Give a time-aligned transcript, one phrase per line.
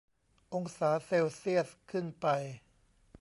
[0.53, 2.27] องศาเซลเซียสขึ้นไป